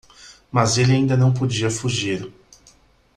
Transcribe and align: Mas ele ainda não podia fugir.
Mas 0.51 0.79
ele 0.79 0.93
ainda 0.93 1.15
não 1.15 1.31
podia 1.31 1.69
fugir. 1.69 2.33